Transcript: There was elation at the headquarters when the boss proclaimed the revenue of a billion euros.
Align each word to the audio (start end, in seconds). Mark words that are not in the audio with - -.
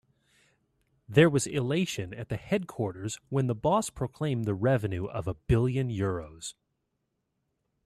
There 1.07 1.29
was 1.29 1.45
elation 1.45 2.11
at 2.11 2.29
the 2.29 2.35
headquarters 2.35 3.19
when 3.29 3.45
the 3.45 3.53
boss 3.53 3.91
proclaimed 3.91 4.45
the 4.45 4.55
revenue 4.55 5.05
of 5.05 5.27
a 5.27 5.35
billion 5.35 5.89
euros. 5.89 6.55